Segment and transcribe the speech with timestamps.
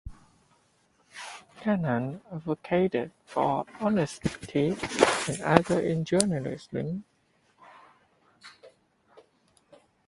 [1.59, 4.69] Canham advocated for honesty
[5.27, 7.03] and ethics in journalism.